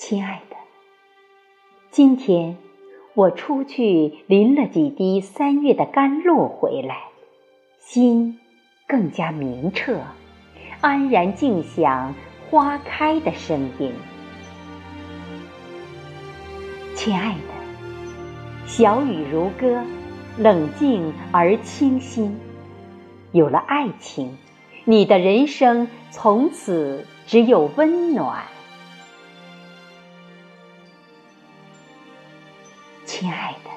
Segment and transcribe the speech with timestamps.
[0.00, 0.56] 亲爱的，
[1.90, 2.56] 今天
[3.12, 6.96] 我出去淋了几滴三月的甘露回来，
[7.78, 8.40] 心
[8.88, 10.00] 更加明澈，
[10.80, 12.14] 安然静享
[12.48, 13.92] 花开的声音。
[16.94, 19.84] 亲爱的，小雨如歌，
[20.38, 22.40] 冷静而清新。
[23.32, 24.38] 有了爱情，
[24.86, 28.44] 你的人生从此只有温暖。
[33.20, 33.70] 亲爱的，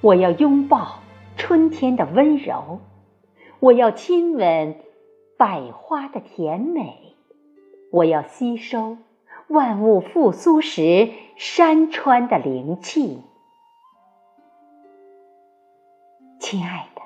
[0.00, 1.00] 我要拥抱
[1.36, 2.78] 春天的温柔，
[3.58, 4.76] 我要亲吻
[5.36, 7.16] 百花的甜美，
[7.90, 8.98] 我要吸收
[9.48, 13.20] 万物复苏时山川的灵气。
[16.38, 17.02] 亲爱的，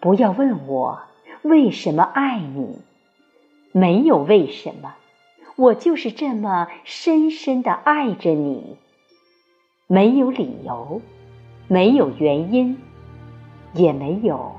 [0.00, 1.02] 不要问我
[1.42, 2.78] 为什么爱你，
[3.72, 4.94] 没有为什么，
[5.56, 8.78] 我就是这么深深的爱着你。
[9.90, 11.00] 没有理由，
[11.66, 12.76] 没有原因，
[13.72, 14.52] 也没有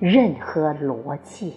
[0.00, 1.54] 任何逻辑。